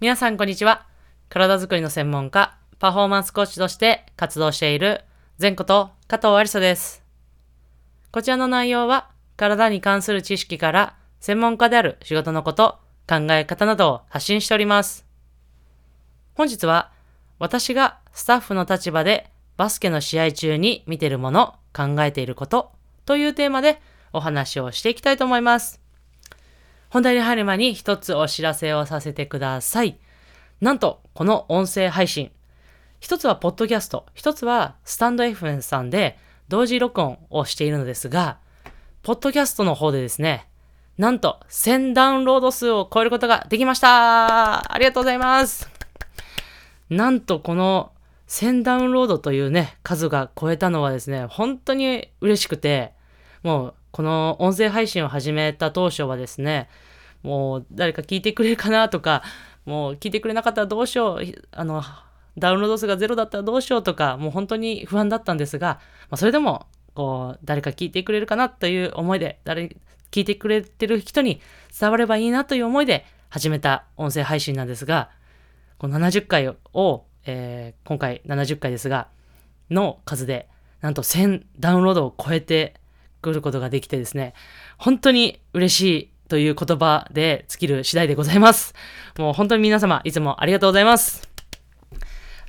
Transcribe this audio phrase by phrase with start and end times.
[0.00, 0.86] 皆さんこんにちは。
[1.28, 5.02] 体づくりの専門家、パフォーマンスコーチとして活動している
[5.38, 7.04] 前こと加藤ありさです。
[8.10, 15.04] こちらの内容は体に関する知識から専門家である仕事のこと、考え方などを発信しております。
[16.34, 16.90] 本日は
[17.38, 22.72] 私がスタッフの立場でバスケの試合中に見てるもの、考えていること
[23.04, 23.82] というテーマで
[24.14, 25.78] お話をしていきたいと思います。
[26.90, 29.98] 本題に入る前に一つお知らせをさせてください。
[30.60, 32.32] なんと、この音声配信、
[32.98, 38.38] 一つはポッドキャスト、一つはスタンド FM さんで同時録音をしているのですが、
[39.02, 40.48] ポッドキャストの方でですね、
[40.98, 44.74] なんと1000ダウンロード数を超えることができました。
[44.74, 45.70] ありがとうございます。
[46.90, 47.92] なんとこの
[48.26, 52.92] 1000ダウンロードというね、数が超えたのはですね、本当に嬉しくて、
[53.42, 56.68] もうこの音声配信を始めた当初はですね、
[57.22, 59.22] もう誰か聞いてくれるかなとか、
[59.66, 61.20] もう聞いてくれなかったらどうしよう、
[61.52, 61.82] あの、
[62.38, 69.76] ダウンロード数がゼロだったらどうしようとか、もう本当に不安だったんですが、まあ、それでも、こう、誰か聞いてくれるかなという思いで、誰、
[70.10, 71.40] 聞いてくれてる人に
[71.78, 75.10] 伝わればいいなという思いで始めた音声配信なんですが、
[75.78, 79.08] この70回を、えー今回70回ですが、
[79.70, 80.48] の数で、
[80.80, 82.74] なんと1000ダウンロードを超えて
[83.20, 84.34] くることができてですね、
[84.78, 88.74] 本当に嬉しいという言葉で尽きる次第でございます。
[89.18, 91.28] もう本当に皆様、いつもありがとうございます。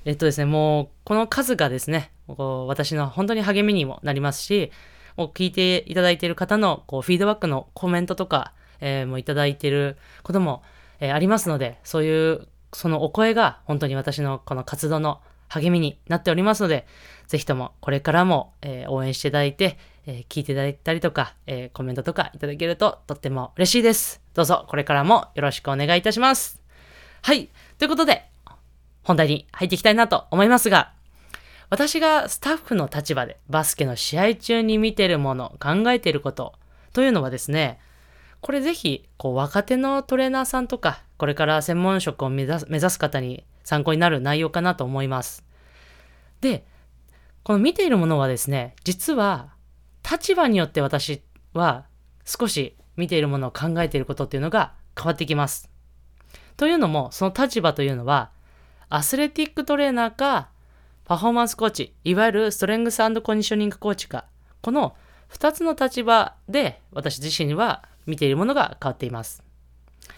[0.06, 4.72] えっとですね、もう、この数がですね、こう私の本当に励みにもなりますし、
[5.18, 10.64] もう聞いていただいている方のこうフィードバックのコメントとか、えーもいただいていることも、
[11.00, 16.88] えーありますので、そういう、そのお声が本当に私のこの活動の励みになっておりますので、
[17.32, 24.22] ぜひともこれからも、えー応援していただいて、えー聞いていただいたりとか、えーコメントとかいただけるととっても嬉しいです。
[24.34, 26.62] どうぞこれからもよろしくお願いいたします。
[27.22, 27.48] はい。
[27.78, 28.26] ということで、
[29.04, 30.92] 本題に入っていきたいなと思いますが、
[31.70, 36.54] 私がスタッフの立場でバスケの試合中に見てるもの、考えてること
[36.92, 37.80] というのはですね、
[38.42, 45.46] これぜひ、こう、若手のトレーナーさんとか、これから専門職を目指す目指す方に参考になる内容かなと思います。
[46.42, 46.66] で、
[47.44, 49.54] この見ているものはですね、実は、
[50.10, 51.22] 立場によって私
[51.54, 51.86] は
[52.26, 55.70] 少し見ているものを考えていることっていうのが変わってきます。
[56.58, 58.32] というのも、その立場というのは、
[58.90, 60.50] アスレティックトレーナーか、
[61.06, 64.26] パフォーマンスコーチ、いわゆるストレングスコンディショニングコーチか、
[64.62, 64.96] この
[65.32, 69.44] 2つの立場で私自身は見ているものが変わっています。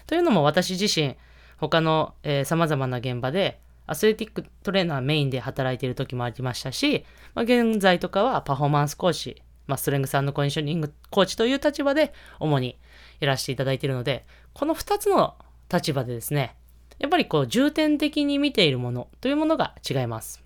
[0.07, 1.15] というのも私自身、
[1.57, 7.05] 他の、えー、様々な現場で、アスレティックトレーナーメインで働いている時もありましたし、
[7.35, 12.77] まあ、現在とかはパフォーマンスコーチ、まあ、ストレングスコンディショニングコーチという立場で主に
[13.19, 15.35] やらせていただいているので、この2つの
[15.71, 16.55] 立場でですね、
[16.99, 20.43] やっぱりこう重点的に見ているものというものが違います。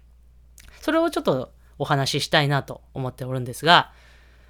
[0.81, 3.91] それをちょっとお話ししたいなと思っておるんですが、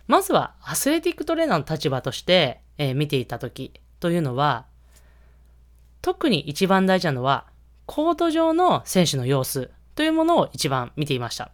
[0.08, 4.66] まずはアスレティックトレーナーの立場として、えー見ていた時というのは、
[6.02, 7.48] 特に一番大事なのは、
[7.88, 11.52] コート上の選手の様子というものを一番見ていました。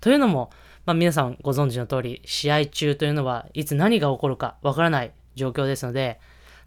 [0.00, 0.50] というのも、
[0.84, 6.20] まあ、皆さんご存知の通り、試合中というのはいつ何が起こるかわからない状況ですので、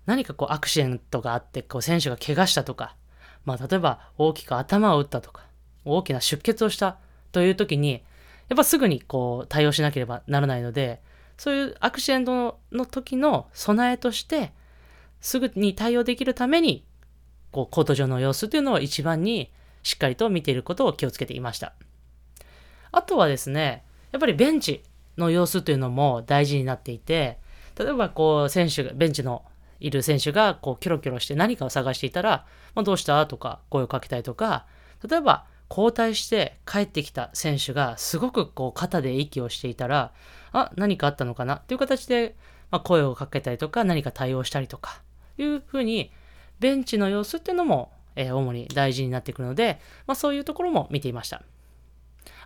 [0.07, 2.95] 何かこうアクシデントがあって、こう選手が怪我したとか、
[3.45, 5.43] まあ例えば大きく頭を打ったとか、
[5.83, 6.97] 大きな出血をした
[7.33, 8.03] という時に、
[8.47, 11.01] やっぱすぐにこう対応しなければならないので、
[11.37, 14.53] そういうアクシデントの時の備えとして、
[15.19, 16.85] すぐに対応できるために、
[17.51, 19.51] こうコート上の様子というのを一番に
[19.83, 21.73] しっかりと見ていることを気をつけていました。
[22.91, 24.83] あとはですね、やっぱりベンチ
[25.17, 27.39] の様子というのも大事になっていて、
[27.77, 29.45] 例えばこう選手が、ベンチの
[29.79, 34.65] いる選手がこうキョロキョロして何かを探していたら、まあ、どうしたとか声をかけたりとか、
[35.07, 40.13] 例えば交代して帰ってきた選手がすごくこう肩で息をしていたら、
[40.51, 42.35] あ、何かあったのかなという形で、
[42.71, 45.01] まあ、声をかけたりとか何か対応したりとか
[45.37, 46.11] いうふうに
[46.59, 51.43] ベンチの様子っていうのも、えー主に大事になってくるので、まあ、そういうところも見ていました。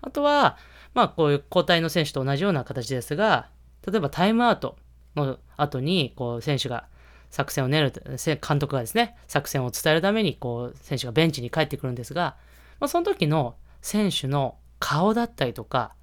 [0.02, 0.58] あとは、
[0.94, 3.50] まあこういう交代の選手と同じような形ですが、
[3.88, 4.78] 例えばタイムアウト
[5.16, 6.86] の後にこう選手が
[7.30, 7.94] 作戦を練る、
[8.46, 12.36] 監督がですね、作戦を伝えるためにこう選手がベンチに帰ってくるんですが、
[12.80, 15.94] まあ、その時の選手の顔だったりとか、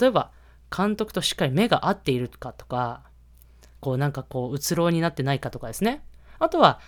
[0.00, 0.30] 例えば
[0.74, 3.02] 監督としっかり目が合っているかとか、
[3.80, 6.02] こうなんかこううつろうになってないかとかですね。
[6.38, 6.80] あとは、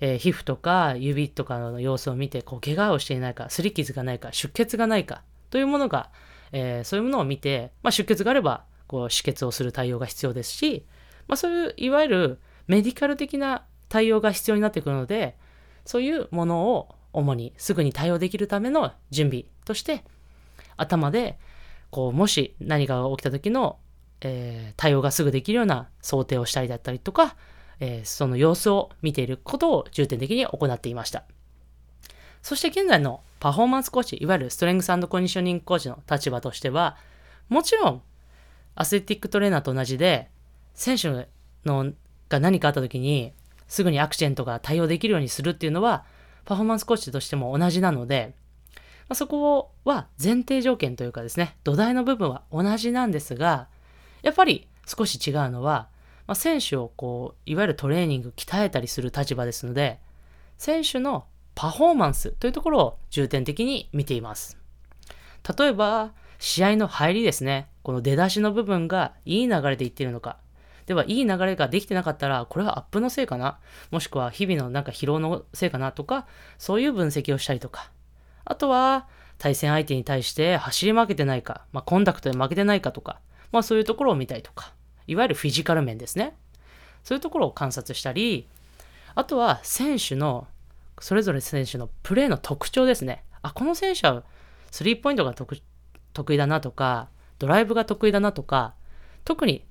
[0.00, 6.10] えー皮膚とか指とかの様子を見て、こう怪我をしていないか、擦り傷がないか、出血がないかというものが、
[6.52, 10.86] えーそういうものを見て、まあ、出血があればこう止血をする対応が必要ですし、
[11.26, 15.36] まあ、そういういわゆるメディカル的な対応が必要になってくるので、
[15.84, 20.04] そういうものを主にすぐに対応できるための準備として
[20.76, 21.38] 頭で
[21.90, 23.78] こうもし何かが起きた時の、
[24.20, 27.36] えー、対応がすぐできるような想定をしたりだったりとか、
[27.80, 31.24] えー、その様子を見ていることを重点的に行っていました。
[32.42, 36.96] そして現在のパフォーマンスコーチ、いわゆるストレングスコンディショニングコーチの立場としては、
[37.48, 38.02] もちろん
[38.74, 40.30] アスレティックトレーナーと同じで、
[40.74, 41.28] 選手
[41.64, 41.92] の
[42.28, 43.32] が何かあった時に、
[43.66, 46.04] すぐにアクシデントが対応できるようにするっていうのは、
[46.44, 48.34] パフォーマンスコーチとしても同じなので、
[49.08, 53.68] まあ、そこは前提条件というかですね、土台の部分は同じなんですが、
[54.22, 55.88] やっぱり少し違うのは、
[56.28, 59.98] まあ、選手をこう、いわゆるトレーニング鍛えたりする立場ですので、
[60.58, 64.58] 選手のパフォーマンスというところを重点的に見ています。
[65.58, 67.68] 例えば、試合の入りですね。
[67.82, 70.36] この出だしの部分がいい流れでいっているのか。
[70.84, 73.58] では、いい流れができてなかったら、これはアップのせいかな
[73.90, 76.26] もしくは日々のなんか疲労のせいかなとか、
[76.58, 77.90] そういう分析をしたりとか。
[78.44, 79.08] あとは、
[79.38, 83.20] 対戦相手に対して走り負けてないか、まあ、コンタクトで負けてないかとか、
[83.50, 84.74] まあそういうところを見たりとか、
[85.08, 86.36] いわゆるフィジカル面ですね。
[87.02, 88.46] そういうところを観察したり、
[89.14, 90.46] あとは選手の、
[91.00, 93.24] それぞれ選手のプレーの特徴ですね。
[93.42, 94.22] あ、この選手は
[94.70, 97.08] スリーポイントが得意だなとか、
[97.38, 98.74] ドライブが得意だなとか、
[99.24, 99.64] 特に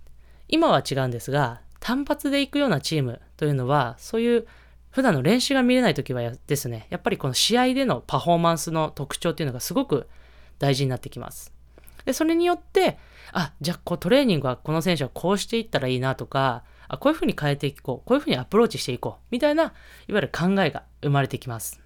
[0.47, 4.47] 今は違うんですが、単発で行くようなチームというのは、そういう
[4.89, 10.07] 普段の練習が見れない時はですね、やっぱりこの試合でのパフォーマンスの特徴っていうのがすごく
[10.57, 11.56] 大事になってきます。
[12.07, 12.97] で、それによって、
[13.33, 19.73] あ、じゃあこうトレーニングはこの選手はこうしていったらいいなとか、あこういうふうに変えていこう、こういうふうにアプローチしていこう、みたいな、いわ
[20.07, 21.81] ゆる考えが生まれてきます。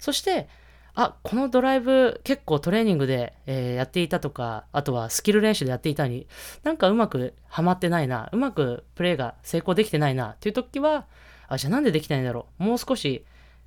[0.00, 0.48] そして、
[0.94, 6.26] あ、このドライブ結構トレーニングで、えー、やっていたとか、あとはスキル練習でやっていたのに、
[6.64, 11.06] なんかうまくはまってないな、うまくプレーが成功できてないなっていう時は、
[11.46, 12.64] あ、じゃあなんでできないんだろう。
[12.64, 13.24] もう少し、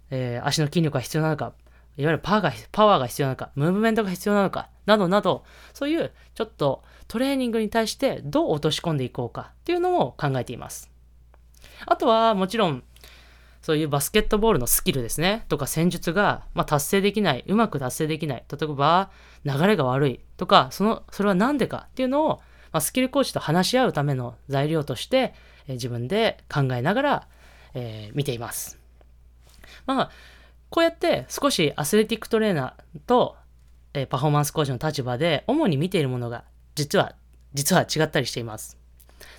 [0.10, 1.54] えー、足の筋力が必要なのか、
[1.96, 5.44] いわゆるパワーがパワーが必要なのか、ムーブメントが必要なのか、などなど、
[5.74, 10.90] そういうちょっとトレーニングに対してどう落とし込んでいこうかっていうのを考えています。
[11.86, 12.84] あとはもちろん
[13.66, 19.10] そういうバスケットボールのスキルですね、とか戦術が、まあ、達成できない、うまく達成できない、例えば
[19.44, 22.30] 流れが悪いとか、その、それは何でかっていうのを、
[22.72, 25.34] まあ、スキルコーチと話し合うための材料として、
[25.68, 27.28] え、自分で考えながら、
[27.74, 28.80] えー、見ています。
[29.88, 30.12] まあ、
[30.70, 33.36] こうやって少しアスレティックトレーナーと、
[34.02, 36.44] え、パフォーマンスコーチの立場で主に見ているものが
[36.76, 37.16] 実は、
[37.54, 38.78] 実は違ったりしています。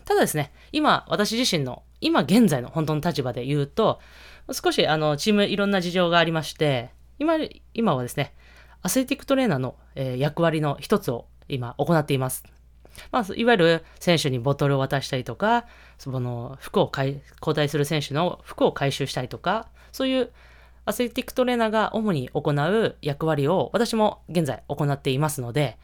[0.05, 4.01] ただですね、今、私自身の、今現在の本当の立場で言うと、
[4.53, 7.35] 少しあのチームいろんな事情がありまして、今、
[7.75, 8.35] 今はですね、
[8.83, 12.45] アスレティックトレーナーの、えー、役割の一つを今行っています。
[13.11, 15.67] まあ、いわゆる選手にボトルを渡したりとか、
[15.99, 17.21] その服を交
[17.55, 20.33] 代する選手の服を回収したりとか、そういう
[20.87, 25.79] アスレティックトレーナーが主に行う役割を私も現在行っていますので、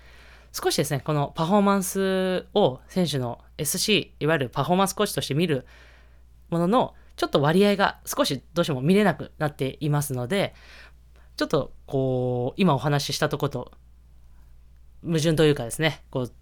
[0.52, 5.66] 少しですね、このパフォーマンスを選手の SC、いわゆるパフォーマンスコーチとして見る
[6.50, 10.54] ものの、ちょっと割合が少しどうしても見れなくなっていますので、
[11.37, 13.72] ちょっとこう、今お話ししたとこと
[15.05, 16.32] 矛盾というかですね、こう、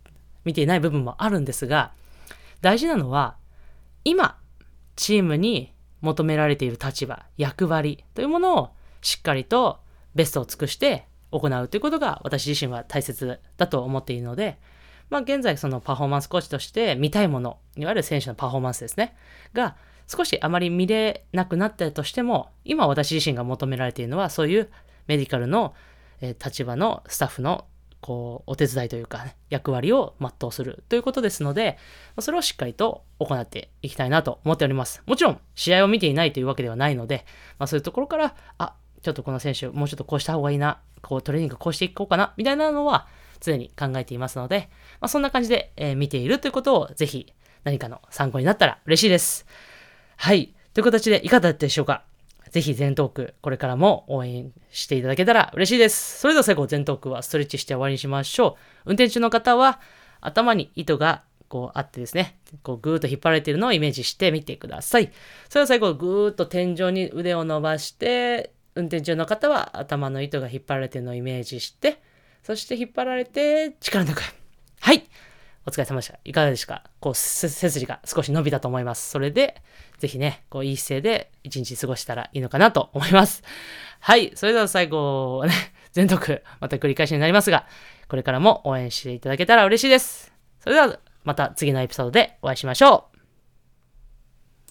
[0.45, 1.93] 見ていない部分もあるんですが、
[2.61, 3.37] 大事なのは、
[4.05, 4.39] 今、
[4.97, 8.71] チームに求められている立場、役割というものを
[9.03, 9.79] しっかりと
[10.15, 14.59] ベストを尽くして行うということが私自身は大切だと思っているので、
[15.11, 19.15] まあ現在そのパフォーマンスコーチとして見たいもの、いわゆる選手のパフォーマンスですね、
[19.53, 24.71] が少しあまり見れなくなったとしても、今私自身が求められているのはそういう
[25.07, 25.75] メディカルの、
[26.21, 27.65] 立場のスタッフの
[28.01, 31.79] こうお手伝いというか、ね、役割を全うするということですので、
[32.19, 35.03] それをしっかりと行っていきたいなと思っております。
[35.07, 37.27] もちろん試合を見ていないというわけではないので、
[37.59, 43.07] まあ、そういうところから、あ、ちょっとこの選手、もうちょっとこうした方がいいな、こうトレーニングこうしていこうかな、みたいなのは
[43.41, 47.33] 常に考えていますので、まあ、そんな感じで、えー、見ているということをぜひ
[47.65, 49.47] 何かの参考になったら嬉しいです。
[50.17, 50.55] はい。
[50.73, 52.05] という形でいかがだったでしょうか？
[52.51, 56.19] ぜひ全トーク、これからも応援していただけたら嬉しいです。
[56.19, 58.91] それでは最後、全トークはストレッチして終わりにしましょう。
[58.91, 59.81] 運転中の方は、
[60.21, 65.11] 頭に糸がこうあってですね、こうぐーっと引っ張られているのをイメージしてみてください。
[65.49, 72.03] それでは最後、ぐーっと天井に腕を伸ばして、運転中の方は頭の糸が引っ張られているのをイメージして、
[72.43, 74.23] そして引っ張られて力抜く。
[74.81, 75.09] はい。
[75.71, 76.19] お疲れ様でした。
[76.25, 76.75] いかがでした？
[76.75, 79.09] かこう、背筋が少し伸びたと思います。
[79.09, 79.63] それで、
[79.99, 83.45] ぜひね、こう、いい姿勢で一日過ごしたらいいのかなと思います。
[84.01, 84.33] はい。
[84.35, 85.53] それでは最後は、ね、
[85.93, 87.67] 全読、また繰り返しになりますが、
[88.09, 90.33] これからも応援していただけたら嬉しいです。
[90.59, 93.20] それでは、また次のエピソードでお会いしましょう。